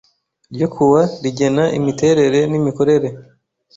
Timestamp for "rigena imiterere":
1.23-2.39